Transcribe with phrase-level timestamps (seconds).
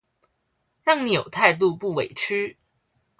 [0.83, 2.57] 讓你有態度不委曲